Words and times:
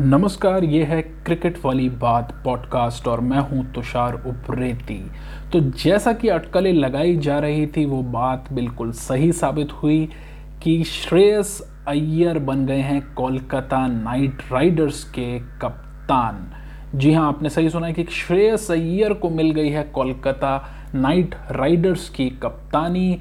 नमस्कार, 0.00 0.64
ये 0.64 0.84
है 0.84 1.02
क्रिकेट 1.02 1.58
वाली 1.64 1.88
बात 1.88 2.32
पॉडकास्ट 2.44 3.08
और 3.08 3.20
मैं 3.20 3.38
हूँ 3.38 3.72
तुषार 3.72 4.14
उप्रेती। 4.14 4.98
तो 5.52 5.60
जैसा 5.60 6.12
कि 6.12 6.28
अटकलें 6.28 6.72
लगाई 6.72 7.16
जा 7.16 7.38
रही 7.38 7.66
थी, 7.66 7.84
वो 7.84 8.02
बात 8.02 8.52
बिल्कुल 8.52 8.90
सही 8.92 9.32
साबित 9.32 9.72
हुई 9.72 10.08
कि 10.62 10.84
श्रेयस 10.84 11.60
अय्यर 11.88 12.38
बन 12.38 12.66
गए 12.66 12.80
हैं 12.80 13.14
कोलकाता 13.14 13.86
नाइट 13.86 14.42
राइडर्स 14.52 15.04
के 15.04 15.38
कप्तान। 15.38 16.46
जी 16.98 17.12
हाँ 17.12 17.28
आपने 17.28 17.48
सही 17.48 17.70
सुना 17.70 17.86
है 17.86 17.92
कि 17.92 18.04
श्रेयस 18.04 18.70
अय्यर 18.70 19.12
को 19.12 19.30
मिल 19.30 19.50
गई 19.50 19.68
है 19.68 19.82
कोलकाता 19.84 20.60
नाइट 20.94 21.34
राइडर्स 21.50 22.08
की 22.08 22.28
कप्तानी। 22.30 23.18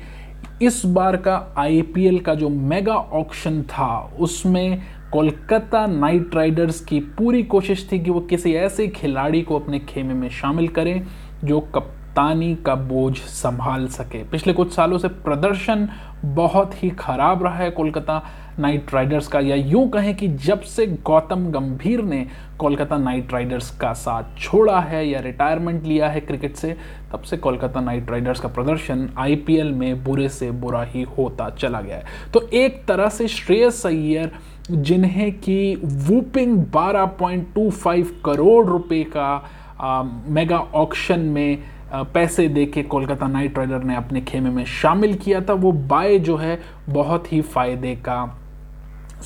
इस 0.61 0.85
बार 0.85 1.17
का 1.17 1.53
आईपीएल 1.57 2.19
का 2.19 2.35
जो 2.35 2.49
मेगा 2.49 2.95
ऑक्शन 2.95 3.61
था, 3.61 4.13
उसमें 4.19 4.81
कोलकाता 5.13 5.85
नाइट 5.85 6.35
राइडर्स 6.35 6.79
की 6.81 6.99
पूरी 7.17 7.43
कोशिश 7.43 7.87
थी 7.91 7.99
कि 7.99 8.11
वो 8.11 8.19
किसी 8.19 8.53
ऐसे 8.53 8.87
खिलाड़ी 8.87 9.41
को 9.41 9.59
अपने 9.59 9.79
खेमे 9.79 10.13
में 10.13 10.29
शामिल 10.29 10.67
करें 10.67 11.05
जो 11.43 11.59
कप्तानी 11.75 12.55
का 12.55 12.75
बोझ 12.75 13.15
संभाल 13.17 13.87
सके। 13.87 14.23
पिछले 14.23 14.53
कुछ 14.53 14.73
सालों 14.73 14.97
से 14.97 15.07
प्रदर्शन 15.07 15.87
बहुत 16.25 16.83
ही 16.83 16.89
खराब 16.89 17.43
रहा 17.43 17.57
है 17.57 17.69
कोलकाता 17.71 18.21
नाइट 18.59 18.93
राइडर्स 18.93 19.27
का। 19.27 19.39
या 19.39 19.55
यूँ 19.55 19.87
कहें 19.89 20.15
कि 20.15 20.27
जब 20.27 20.61
से 20.61 20.85
गौतम 20.87 21.45
गंभीर 21.51 22.01
ने 22.01 22.25
कोलकाता 22.59 22.97
नाइट 22.97 23.33
राइडर्स 23.33 23.69
का 23.77 23.91
साथ 23.93 24.37
छोड़ा 24.39 24.79
है 24.79 25.07
या 25.07 25.19
रिटायरमेंट 25.19 25.83
लिया 25.83 26.09
है 26.09 26.21
क्रिकेट 26.21 26.55
से, 26.55 26.75
तब 27.11 27.21
से 27.21 27.37
कोलकाता 27.37 27.81
नाइट 27.81 28.09
राइडर्स 28.11 28.39
का 28.39 28.47
प्रदर्शन 28.47 29.09
आईपीएल 29.17 29.71
में 29.71 30.03
बुरे 30.03 30.29
से 30.29 30.51
बुरा 30.51 30.83
ही 30.83 31.03
होता 31.17 31.49
चला 31.49 31.81
गया 31.81 31.97
है। 31.97 32.31
तो 32.33 32.47
एक 32.53 32.83
तरह 32.85 33.09
से 33.09 33.27
श्रेयस 33.27 33.85
अय्यर 33.85 34.31
जिन्हें 34.71 35.31
कि 35.39 35.75
वूपिंग 35.83 36.57
12.25 36.65 38.07
करोड़ 38.25 38.65
रुपए 38.65 39.03
का 39.03 39.49
आ, 39.79 40.03
मेगा 40.03 40.57
ऑक्शन 40.57 41.19
में 41.19 41.63
आ, 41.93 42.03
पैसे 42.03 42.47
देके 42.47 42.83
कोलकाता 42.83 43.27
नाइट 43.27 43.57
राइडर 43.57 43.83
ने 43.83 43.95
अपने 43.95 44.21
खेमे 44.21 44.49
में 44.49 44.65
शामिल 44.65 45.13
किया 45.13 45.41
था। 45.41 45.53
वो 45.53 45.71
बाय 45.71 46.19
जो 46.19 46.35
है 46.37 46.59
बहुत 46.89 47.31
ही 47.33 47.41
फ़ायदे 47.41 47.95
का 47.95 48.39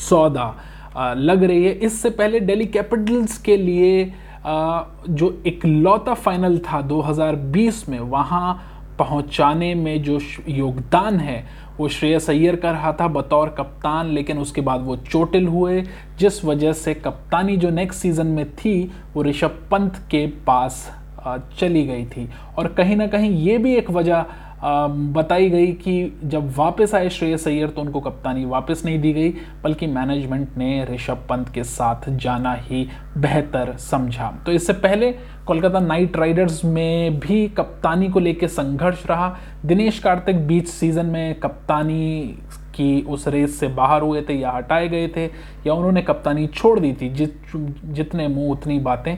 सौदा 0.09 0.55
आ, 0.95 1.13
लग 1.13 1.43
रही 1.43 1.65
है। 1.65 1.71
इससे 1.71 2.09
पहले 2.09 2.39
दिल्ली 2.39 2.65
कैपिटल्स 2.65 3.37
के 3.37 3.57
लिए 3.57 4.13
जो 4.47 5.43
इकलौता 5.45 6.13
फाइनल 6.13 6.57
था 6.57 6.81
2020 6.87 7.87
में 7.89 7.99
वहाँ 7.99 8.76
पहुँचाने 8.99 9.73
में 9.75 10.03
जो 10.03 10.19
योगदान 10.49 11.19
है, 11.19 11.45
वो 11.77 11.87
श्रेयस 11.87 12.29
अय्यर 12.29 12.55
का 12.55 12.71
रहा 12.71 12.93
था, 12.93 13.07
बतौर 13.07 13.49
कप्तान, 13.49 14.07
लेकिन 14.07 14.37
उसके 14.37 14.61
बाद 14.61 14.81
वो 14.81 14.95
चोटिल 14.97 15.47
हुए, 15.47 15.81
जिस 16.19 16.43
वजह 16.45 16.73
से 16.73 16.93
कप्तानी 16.93 17.57
जो 17.57 17.69
नेक्स्ट 17.69 18.01
सीज़न 18.01 18.27
में 18.27 18.49
थी, 18.51 18.91
वो 19.13 19.23
ऋषभ 19.23 19.59
पंत 19.71 19.97
के 20.11 20.25
पास 20.27 20.89
चली 21.59 21.85
गई 21.85 22.05
थी। 22.05 22.29
और 22.57 22.67
कहीं 22.67 22.95
ना 22.95 23.07
कहीं 23.07 23.31
ये 23.31 23.57
भी 23.57 23.75
एक 23.75 23.89
वजह 23.91 24.25
बताई 24.59 25.49
गई 25.49 25.71
कि 25.73 26.19
जब 26.23 26.51
वापस 26.57 26.93
आए 26.95 27.09
श्रेयस 27.09 27.47
अय्यर 27.47 27.69
तो 27.69 27.81
उनको 27.81 27.99
कप्तानी 27.99 28.45
वापस 28.45 28.81
नहीं 28.85 28.99
दी 29.01 29.13
गई, 29.13 29.29
बल्कि 29.63 29.87
मैनेजमेंट 29.87 30.57
ने 30.57 30.85
ऋषभ 30.85 31.25
पंत 31.29 31.49
के 31.49 31.63
साथ 31.63 32.09
जाना 32.09 32.53
ही 32.53 32.87
बेहतर 33.17 33.75
समझा। 33.79 34.31
तो 34.45 34.51
इससे 34.51 34.73
पहले 34.73 35.11
कोलकाता 35.47 35.79
नाइट 35.79 36.17
राइडर्स 36.17 36.63
में 36.65 37.19
भी 37.19 37.47
कप्तानी 37.49 38.09
को 38.09 38.19
लेकर 38.19 38.47
संघर्ष 38.47 39.05
रहा। 39.07 39.35
दिनेश 39.65 39.99
कार्तिक 39.99 40.47
बीच 40.47 40.67
सीज़न 40.67 41.05
में 41.05 41.39
कप्तानी 41.39 42.37
की 42.75 43.01
उस 43.01 43.27
रेस 43.27 43.59
से 43.59 43.67
बाहर 43.67 44.01
हुए 44.01 44.21
थे 44.21 44.33
या 44.33 44.51
हटाए 44.51 44.87
गए 44.87 45.07
थे, 45.07 45.25
या 45.67 45.73
उन्होंने 45.73 46.01
कप्तानी 46.01 46.47
छोड़ 46.47 46.79
दी 46.79 46.93
थी, 46.93 47.09
जित, 47.09 47.41
जितने 47.85 48.27
मुँह 48.27 48.51
उतनी 48.51 48.79
बातें। 48.79 49.17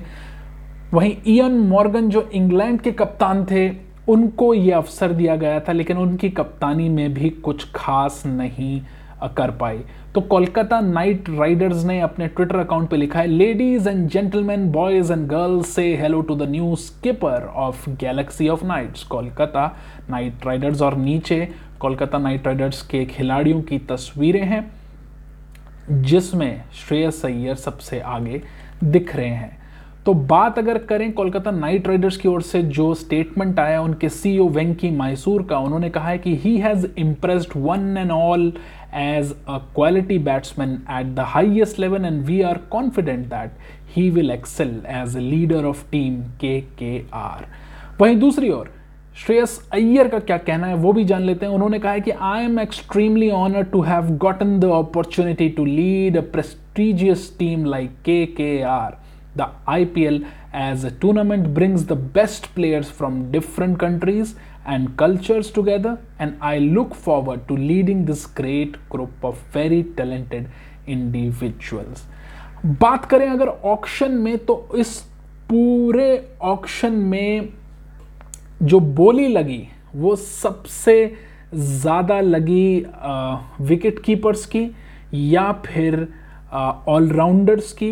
वहीं 0.93 1.15
इयन 1.27 1.57
मॉर्गन 1.59 2.09
जो 2.09 2.29
इंग्लैंड 2.33 2.81
के 2.81 2.91
कप्तान 2.91 3.45
थे 3.45 3.88
उनको 4.09 4.53
ये 4.53 4.71
अवसर 4.71 5.11
दिया 5.13 5.35
गया 5.35 5.59
था, 5.59 5.71
लेकिन 5.71 5.97
उनकी 5.97 6.29
कप्तानी 6.31 6.89
में 6.89 7.13
भी 7.13 7.29
कुछ 7.29 7.65
खास 7.75 8.23
नहीं 8.25 8.81
कर 9.37 9.51
पाई। 9.51 9.79
तो 10.15 10.21
कोलकाता 10.23 10.79
नाइट 10.81 11.29
राइडर्स 11.29 11.83
ने 11.85 11.99
अपने 12.01 12.27
ट्विटर 12.27 12.59
अकाउंट 12.59 12.89
पे 12.89 12.97
लिखा 12.97 13.19
है 13.19 13.27
ladies 13.27 13.89
and 13.89 14.07
gentlemen 14.09 14.71
boys 14.71 15.11
and 15.13 15.27
girls 15.27 15.69
से 15.69 15.83
hello 15.97 16.21
to 16.21 16.35
the 16.35 16.49
new 16.49 16.75
skipper 16.75 17.45
of 17.55 17.89
galaxy 17.89 18.47
of 18.49 18.65
knights 18.65 19.03
Kolkata 19.03 19.67
Knight 20.09 20.45
Riders 20.45 20.81
और 20.81 20.97
नीचे 20.97 21.47
कोलकाता 21.79 22.17
नाइट 22.17 22.47
राइडर्स 22.47 22.81
के 22.81 23.05
खिलाड़ियों 23.05 23.61
की 23.61 23.77
तस्वीरें 23.89 24.43
हैं, 24.43 24.65
जिसमें 25.91 26.63
श्रेयस 26.77 27.25
अय्यर 27.25 27.55
सबसे 27.57 27.99
आगे 27.99 28.41
दिख 28.83 29.15
रहे 29.15 29.27
हैं। 29.27 29.57
तो 30.09 30.13
बात 30.13 30.57
अगर 30.59 30.77
करें 30.89 31.11
कोलकाता 31.13 31.51
नाइट 31.51 31.87
राइडर्स 31.87 32.15
की 32.17 32.27
ओर 32.27 32.41
से, 32.41 32.61
जो 32.63 32.93
स्टेटमेंट 32.93 33.59
आया 33.59 33.81
उनके 33.81 34.09
सीईओ 34.09 34.47
वेंकी 34.49 34.89
मैसूर 34.91 35.43
का, 35.43 35.57
उन्होंने 35.57 35.89
कहा 35.89 36.09
है 36.09 36.17
कि 36.17 36.35
he 36.35 36.55
has 36.57 36.85
impressed 36.97 37.51
one 37.55 37.97
and 37.97 38.11
all 38.11 38.51
as 38.95 39.31
a 39.31 39.57
quality 39.75 40.17
batsman 40.19 40.71
at 40.91 41.13
the 41.15 41.25
highest 41.25 41.79
level 41.79 42.05
and 42.05 42.21
we 42.25 42.41
are 42.41 42.57
confident 42.71 43.25
that 43.25 43.51
he 43.95 44.09
will 44.09 44.31
excel 44.31 44.69
as 44.89 45.15
a 45.17 45.19
leader 45.19 45.65
of 45.65 45.83
team 45.91 46.15
K 46.41 46.59
K 46.79 46.97
R 47.13 47.45
वहीं 48.01 48.17
दूसरी 48.19 48.49
ओर, 48.49 48.71
श्रेयस 49.17 49.59
अय्यर 49.73 50.07
का 50.07 50.19
क्या 50.19 50.37
कहना 50.39 50.67
है 50.67 50.75
वो 50.77 50.93
भी 50.93 51.03
जान 51.03 51.21
लेते 51.21 51.45
हैं। 51.45 51.53
उन्होंने 51.53 51.79
कहा 51.79 51.91
है 51.91 52.01
कि 52.01 52.11
I 52.11 52.45
am 52.45 52.59
extremely 52.59 53.29
honour 53.31 53.63
to 53.63 53.81
have 53.81 54.09
gotten 54.17 54.59
the 54.59 54.71
opportunity 54.77 55.49
to 55.49 55.65
lead 55.65 56.17
a 56.17 56.21
prestigious 56.31 57.35
team 57.39 57.65
like 57.65 57.91
K 58.05 58.25
K 58.37 58.61
R 58.71 58.97
The 59.35 59.49
IPL 59.67 60.25
as 60.51 60.83
a 60.83 60.91
tournament 60.91 61.53
brings 61.53 61.85
the 61.85 61.95
best 61.95 62.53
players 62.55 62.89
from 62.89 63.31
different 63.31 63.79
countries 63.79 64.35
and 64.65 64.97
cultures 64.97 65.51
together, 65.51 65.99
and 66.19 66.37
I 66.41 66.57
look 66.57 66.95
forward 66.95 67.47
to 67.47 67.55
leading 67.55 68.05
this 68.05 68.25
great 68.25 68.77
group 68.89 69.11
of 69.23 69.37
very 69.53 69.83
talented 69.83 70.49
individuals. 70.87 72.05
बात 72.65 73.05
करें 73.09 73.27
अगर 73.29 73.47
auction 73.47 74.11
में 74.11 74.37
तो 74.45 74.67
इस 74.77 74.97
पूरे 75.49 76.09
auction 76.43 76.93
में 77.11 77.49
जो 78.61 78.79
बोली 78.79 79.27
लगी 79.27 79.67
वो 79.95 80.15
सबसे 80.15 80.95
ज़्यादा 81.53 82.19
लगी 82.21 82.85
विकेट 83.69 83.99
कीपर्स 84.05 84.45
की 84.45 84.69
या 85.13 85.51
फिर 85.65 86.07
ऑलराउंडर्स 86.53 87.71
की 87.73 87.91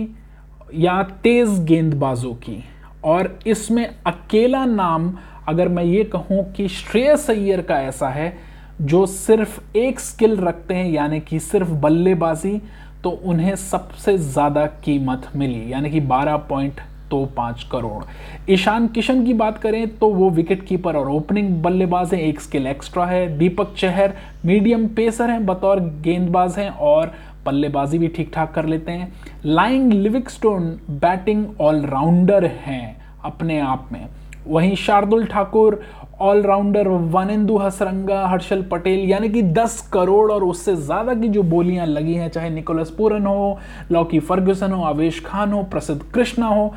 या 0.76 1.02
तेज़ 1.24 1.60
गेंदबाजों 1.62 2.34
की। 2.36 2.64
और 3.06 3.38
इसमें 3.48 3.86
अकेला 4.06 4.66
नाम, 4.66 5.14
अगर 5.48 5.68
मैं 5.68 5.84
ये 5.84 6.04
कहूँ 6.06 6.44
कि 6.54 6.68
श्रेयस 6.70 7.30
अय्यर 7.30 7.62
का 7.62 7.80
ऐसा 7.82 8.10
है, 8.10 8.34
जो 8.82 9.06
सिर्फ़ 9.06 9.60
एक 9.78 10.00
स्किल 10.00 10.36
रखते 10.38 10.74
हैं, 10.74 10.90
यानी 10.90 11.20
कि 11.20 11.40
सिर्फ़ 11.40 11.70
बल्लेबाजी 11.72 12.60
तो 13.04 13.10
उन्हें 13.10 13.56
सबसे 13.56 14.18
ज़्यादा 14.18 14.66
कीमत 14.84 15.28
मिली, 15.36 15.72
यानी 15.74 15.90
कि 15.90 16.00
12 16.02 16.38
पॉइंट 16.50 16.80
तो 17.12 17.24
पाँच 17.38 17.64
करोड़। 17.72 18.04
ईशान 18.52 18.88
किशन 18.88 19.24
की 19.26 19.34
बात 19.34 19.58
करें 19.58 19.88
तो 19.90 20.10
वो 20.10 20.30
विकेट 20.30 20.66
कीपर 20.68 20.96
और 20.96 21.10
ओपनिंग 21.10 21.50
बल्लेबाज 21.64 22.14
हैं, 22.14 22.22
एक 22.22 22.40
स्किल 22.42 22.68
एक्स्ट्रा 22.68 23.06
है। 23.06 23.38
दीपक 23.38 23.74
चहर 23.78 24.14
मीडियम 24.46 24.88
पेसर 24.88 25.30
हैं, 25.30 25.46
बतौर 25.46 25.80
गेंदबाज 26.04 26.58
हैं, 26.58 26.70
और 26.70 27.14
बल्लेबाजी 27.48 27.98
भी 27.98 28.08
ठीक 28.10 28.32
ठाक 28.34 28.54
कर 28.54 28.66
लेते 28.66 28.92
हैं। 28.92 29.12
लाइंग 29.46 29.94
लिविकस्टोन 29.94 30.70
बैटिंग 30.92 31.46
ऑलराउंडर 31.62 32.46
हैं 32.46 32.98
अपने 33.26 33.60
आप 33.62 33.90
में। 33.92 34.08
वहीं 34.48 34.76
शार्दुल 34.78 35.26
ठाकुर 35.26 35.82
ऑलराउंडर 36.22 36.88
वनिंदु 36.88 37.58
हसरंगा, 37.58 38.26
हर्षल 38.28 38.62
पटेल, 38.72 39.00
यानी 39.02 39.30
कि 39.30 39.42
10 39.54 39.82
करोड़ 39.94 40.32
और 40.32 40.44
उससे 40.44 40.76
ज़्यादा 40.76 41.14
की 41.14 41.28
जो 41.30 41.44
बोलियाँ 41.46 41.86
लगी 41.86 42.14
हैं, 42.14 42.30
चाहे 42.30 42.50
निकोलस 42.50 42.92
पूरन 42.92 43.26
हो 43.26 43.60
लॉकी 43.92 44.20
फर्ग्यूसन 44.22 44.72
हो 44.72 44.84
आवेश 44.84 45.24
खान 45.26 45.52
हो 45.54 45.62
प्रसिद्ध 45.66 46.02
कृष्णा 46.14 46.48
हो, 46.48 46.74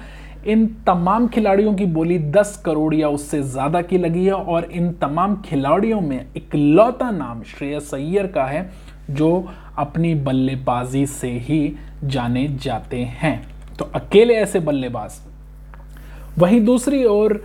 इन 0.46 0.66
तमाम 0.86 1.28
खिलाड़ियों 1.28 1.74
की 1.74 1.86
बोली 1.86 2.18
10 2.32 2.56
करोड़ 2.64 2.94
या 2.94 3.08
उससे 3.10 3.42
ज़्यादा 3.44 3.82
की 3.82 3.98
लगी 3.98 4.24
है 4.24 4.32
और 4.32 4.64
इन 4.64 4.92
तमाम 5.00 5.36
खिलाड़ियों 5.44 6.00
में 6.00 6.26
इकलौता 6.36 7.10
नाम 7.12 7.42
श्रेयस 7.46 7.94
अय्यर 7.94 8.26
का 8.26 8.44
है, 8.44 8.70
जो 9.10 9.48
अपनी 9.80 10.14
बल्लेबाजी 10.24 11.04
से 11.06 11.30
ही 11.38 11.62
जाने 12.04 12.46
जाते 12.62 13.02
हैं। 13.20 13.40
तो 13.78 13.84
अकेले 13.94 14.34
ऐसे 14.34 14.60
बल्लेबाज। 14.60 15.20
वहीं 16.38 16.60
दूसरी 16.64 17.04
ओर 17.04 17.42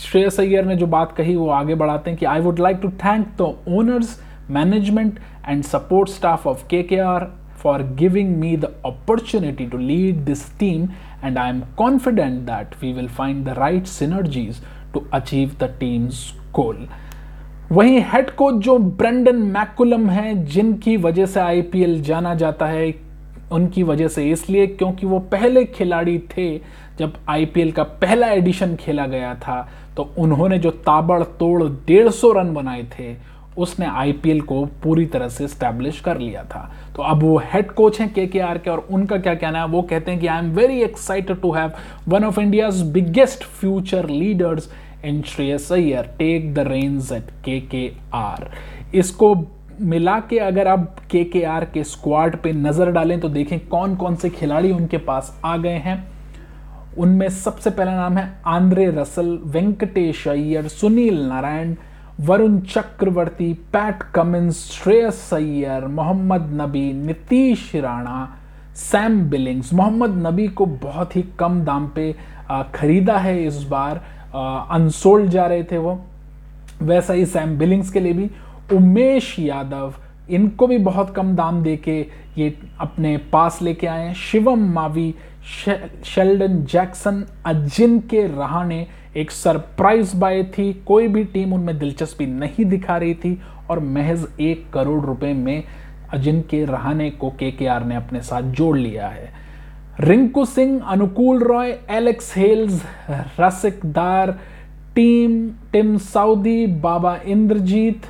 श्रेयस 0.00 0.38
अय्यर 0.40 0.64
ने 0.64 0.76
जो 0.76 0.86
बात 0.86 1.12
कही, 1.16 1.34
वो 1.36 1.48
आगे 1.50 1.74
बढ़ाते 1.74 2.10
हैं 2.10 2.18
कि 2.18 2.26
I 2.26 2.40
would 2.40 2.58
like 2.60 2.78
to 2.82 2.88
thank 3.04 3.26
the 3.40 3.54
owners 3.68 4.18
management 4.50 5.18
and 5.48 5.62
support 5.64 6.08
staff 6.08 6.46
of 6.46 6.66
K 6.68 6.82
K 6.82 6.98
R 6.98 7.26
for 7.62 7.82
giving 7.98 8.36
me 8.36 8.56
the 8.56 8.64
opportunity 8.86 9.66
to 9.66 9.78
lead 9.78 10.24
this 10.24 10.44
team 10.58 10.88
and 11.24 11.38
I 11.38 11.50
am 11.50 11.60
confident 11.78 12.40
that 12.46 12.74
we 12.82 12.92
will 12.92 13.08
find 13.08 13.44
the 13.46 13.54
right 13.58 13.86
synergies 13.86 14.62
to 14.94 15.04
achieve 15.12 15.56
the 15.60 15.74
team's 15.80 16.32
goal 16.52 16.86
वहीं 17.70 18.00
head 18.02 18.30
coach 18.30 18.54
जो 18.54 18.76
Brendon 18.78 19.36
McCullum 19.36 20.08
हैं, 20.10 20.44
जिनकी 20.44 20.96
वजह 20.96 21.26
से 21.26 21.40
IPL 21.40 22.00
जाना 22.02 22.34
जाता 22.34 22.66
है, 22.66 22.94
उनकी 23.52 23.82
वजह 23.82 24.08
से 24.08 24.24
इसलिए 24.30 24.66
क्योंकि 24.66 25.06
वो 25.06 25.18
पहले 25.32 25.64
खिलाड़ी 25.66 26.18
थे 26.30 26.56
जब 26.98 27.12
आईपीएल 27.28 27.70
का 27.72 27.82
पहला 27.82 28.28
एडिशन 28.28 28.74
खेला 28.76 29.06
गया 29.06 29.34
था 29.36 29.68
तो 29.96 30.02
उन्होंने 30.18 30.58
जो 30.58 30.70
ताबड़तोड़ 30.70 31.62
डेढ़ 31.62 32.08
सौ 32.10 32.32
रन 32.32 32.52
बनाए 32.54 32.82
थे, 32.92 33.14
उसने 33.58 33.86
आईपीएल 33.86 34.40
को 34.40 34.64
पूरी 34.82 35.06
तरह 35.06 35.28
से 35.28 35.48
स्टैब्लिश 35.48 36.00
कर 36.00 36.18
लिया 36.18 36.42
था। 36.44 36.70
तो 36.96 37.02
अब 37.02 37.22
वो 37.22 37.36
हेड 37.44 37.70
कोच 37.70 38.00
हैं 38.00 38.12
के 38.14 38.26
के 38.26 38.40
आर 38.40 38.58
के 38.58 38.70
और 38.70 38.86
उनका 38.90 39.16
क्या 39.18 39.34
कहना 39.34 39.60
है? 39.60 39.66
वो 39.66 39.82
कहते 39.82 40.10
हैं 40.10 40.20
कि 40.20 40.26
I 40.26 40.38
am 40.38 40.50
very 40.54 40.82
excited 40.82 41.40
to 41.40 41.52
have 41.52 41.72
one 42.08 42.24
of 42.24 42.40
India's 42.40 42.82
biggest 42.92 43.44
future 43.44 44.08
leaders 44.08 44.70
in 45.04 45.22
Shreyas 45.22 45.70
Iyer 45.72 46.10
take 46.18 46.52
the 46.54 46.58
reins 46.68 47.12
at 47.12 47.30
K 47.44 47.60
K 47.60 47.90
R 48.14 48.50
इसको 48.94 49.34
मिला 49.80 50.18
के 50.20 50.38
अगर 50.38 50.68
आप 50.68 50.96
के 51.10 51.22
के 51.24 51.42
आर 51.44 51.64
के 51.64 51.84
स्क्वाड 51.84 52.36
पे 52.36 52.52
नज़र 52.52 52.90
डालें 52.92 53.18
तो 53.20 53.28
देखें 53.28 53.58
कौन 53.68 53.94
कौन 53.96 54.16
से 54.16 54.30
खिलाड़ी 54.30 54.72
उनके 54.72 54.98
पास 54.98 55.40
आ 55.44 55.56
गए 55.56 55.78
हैं। 55.84 55.96
उनमें 56.98 57.28
सबसे 57.28 57.70
पहला 57.70 57.94
नाम 57.94 58.18
है 58.18 58.28
Andre 58.46 58.86
Russell, 58.90 59.38
Venkatesh 59.44 60.26
Iyer, 60.28 60.68
Sunil 60.68 61.22
Narine, 61.22 61.74
Varun 62.20 62.58
Chakravarthy, 62.60 63.52
Pat 63.72 64.02
Cummins, 64.14 64.64
Shreyas 64.72 65.30
Iyer, 65.34 65.86
Mohammad 65.88 66.50
Nabi, 66.60 66.92
Nitish 66.92 67.74
Rana, 67.76 68.28
Sam 68.76 69.20
Billings. 69.30 69.72
Mohammad 69.74 70.22
Nabi 70.26 70.48
को 70.48 70.66
बहुत 70.66 71.16
ही 71.16 71.24
कम 71.38 71.60
दाम 71.64 71.88
पे 71.88 72.14
खरीदा 72.74 73.16
है 73.18 73.42
इस 73.46 73.62
बार। 73.62 74.02
अनसोल्ड 74.34 75.30
जा 75.30 75.46
रहे 75.46 75.62
थे 75.62 75.78
वो। 75.78 76.00
वैसा 76.82 77.12
ही 77.12 77.26
सैम 77.26 77.58
बिलिंग्स 77.58 77.90
के 77.90 78.00
लिए 78.00 78.12
भी। 78.12 78.30
उमेश 78.72 79.38
यादव, 79.38 79.94
इनको 80.30 80.66
भी 80.66 80.78
बहुत 80.78 81.14
कम 81.14 81.34
दाम 81.36 81.62
दे 81.62 81.76
के 81.76 82.06
ये 82.38 82.58
अपने 82.80 83.16
पास 83.16 83.62
लेके 83.62 83.86
आए 83.86 84.06
हैं। 84.06 84.14
शिवम 84.14 84.72
मावी 84.72 85.14
शेल्डन 86.04 86.64
जैक्सन 86.64 87.24
अजिन 87.46 87.98
के 88.00 88.26
रहाने 88.26 88.86
एक 89.16 89.30
सरप्राइज़ 89.30 90.16
बाय 90.16 90.42
थी। 90.42 90.72
कोई 90.72 91.08
भी 91.08 91.24
टीम 91.24 91.52
उनमें 91.52 91.78
दिलचस्पी 91.78 92.26
नहीं 92.26 92.64
दिखा 92.64 92.96
रही 92.96 93.14
थी 93.14 93.40
और 93.70 93.80
महज 93.80 94.26
एक 94.40 94.70
करोड़ 94.72 95.04
रुपए 95.04 95.32
में 95.32 95.64
अजिन 96.12 96.40
के 96.40 96.64
रहाने 96.64 97.10
को 97.10 97.30
के 97.30 97.50
ने 97.84 97.94
अपने 97.94 98.20
साथ 98.20 98.42
जोड़ 98.42 98.78
लिया 98.78 99.08
है। 99.08 99.49
Rinku 100.00 100.44
Singh 100.44 100.80
Anukul 100.88 101.42
Roy 101.44 101.70
Alex 101.90 102.32
Hales 102.36 102.82
Rasikh Dar 103.40 104.30
team 104.94 105.32
Tim 105.72 105.96
Southee 105.98 106.66
Baba 106.82 107.14
Indrajit 107.26 108.06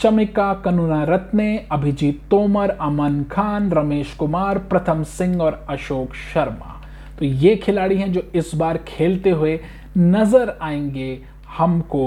Chamika 0.00 0.52
कनुना 0.64 1.02
रत्ने 1.04 1.48
Abhijeet 1.72 2.20
Tomar 2.30 2.70
Aman 2.80 3.22
Khan 3.32 3.70
Ramesh 3.72 4.14
Kumar 4.18 4.58
Pratham 4.70 5.02
Singh 5.10 5.40
और 5.42 5.64
अशोक 5.70 6.14
शर्मा 6.22 6.76
तो 7.18 7.24
ये 7.24 7.54
खिलाड़ी 7.56 7.96
हैं 7.96 8.10
जो 8.12 8.22
इस 8.34 8.54
बार 8.54 8.78
खेलते 8.88 9.30
हुए 9.30 9.58
नज़र 9.96 10.56
आएँगे 10.62 11.10
हमको 11.58 12.06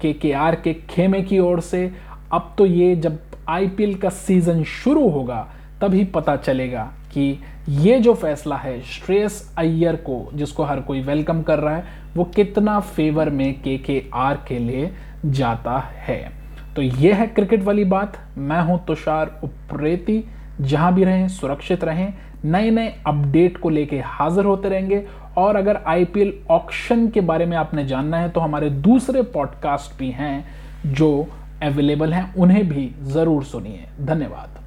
के 0.00 0.12
के 0.12 0.32
आर 0.44 0.54
के 0.54 0.74
खेमे 0.90 1.22
की 1.22 1.38
ओर 1.38 1.60
से। 1.60 1.90
अब 2.32 2.54
तो 2.58 2.66
ये 2.66 2.94
जब 2.96 3.18
आईपीएल 3.48 3.94
का 3.94 4.08
सीज़न 4.10 4.62
शुरू 4.64 5.08
होगा, 5.08 5.46
तभी 5.80 6.04
पता 6.14 6.36
चलेगा 6.36 6.84
कि 7.12 7.38
ये 7.68 7.98
जो 8.00 8.14
फैसला 8.14 8.56
है 8.56 8.82
श्रेयस 8.82 9.54
अय्यर 9.58 9.96
को, 9.96 10.30
जिसको 10.34 10.64
हर 10.64 10.80
कोई 10.80 11.00
वेलकम 11.00 11.42
कर 11.42 11.58
रहा 11.58 11.76
है, 11.76 11.84
वो 12.16 12.24
कितना 12.24 12.80
फेवर 12.80 13.30
में 13.30 13.62
के 13.62 13.78
के 13.78 14.04
आर 14.14 14.34
के 14.48 14.58
लिए 14.58 14.90
जाता 15.26 15.78
है? 15.78 16.32
तो 16.76 16.82
ये 16.82 17.12
है 17.12 17.26
क्रिकेट 17.26 17.62
वाली 17.62 17.84
बात। 17.84 18.18
मैं 18.38 18.60
हूँ 18.60 18.84
तुषार 18.86 19.40
उप्रेती। 19.44 20.24
जहाँ 20.60 20.94
भी 20.94 21.04
रहें, 21.04 21.28
सुरक्षित 21.28 21.84
रहें। 21.84 22.14
नए 22.44 22.70
नए 22.70 22.94
अपडेट 23.06 23.56
को 23.56 23.70
लेके 23.70 24.00
हाजिर 24.00 24.44
होते 24.44 24.68
रहेंगे। 24.68 25.06
और 25.36 25.56
अगर 25.56 25.76
आईपीएल 25.86 26.32
ऑक्शन 26.50 27.08
के 27.08 27.20
बारे 27.20 27.46
में 27.46 27.56
आपने 27.56 27.86
जानना 27.86 28.18
है 28.18 28.28
तो 28.28 28.40
हमारे 28.40 28.70
दूसरे 28.70 29.22
पॉडकास्ट 29.22 29.98
भी 29.98 30.10
हैं, 30.10 30.44
जो 30.86 31.28
अवेलेबल 31.62 32.12
हैं। 32.12 32.34
उन्हें 32.34 32.68
भी 32.68 32.90
ज़रूर 33.02 33.44
सुनिए। 33.44 33.84
धन्यवाद। 34.00 34.65